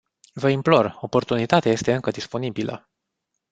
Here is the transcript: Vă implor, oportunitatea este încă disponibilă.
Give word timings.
Vă 0.33 0.49
implor, 0.49 0.97
oportunitatea 1.01 1.71
este 1.71 1.93
încă 1.93 2.11
disponibilă. 2.11 2.89